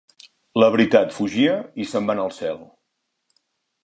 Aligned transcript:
La 0.61 0.69
veritat 0.75 1.11
fugia 1.17 1.57
i 1.85 1.87
se'n 1.91 2.07
va 2.07 2.15
anar 2.17 2.25
al 2.31 2.33
cel. 2.39 2.57